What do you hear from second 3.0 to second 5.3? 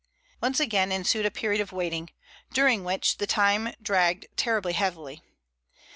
the time dragged terribly heavily.